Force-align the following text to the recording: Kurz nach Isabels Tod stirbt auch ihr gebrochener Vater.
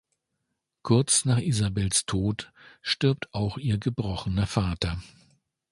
Kurz 0.81 1.25
nach 1.25 1.37
Isabels 1.37 2.07
Tod 2.07 2.51
stirbt 2.81 3.31
auch 3.35 3.59
ihr 3.59 3.77
gebrochener 3.77 4.47
Vater. 4.47 4.97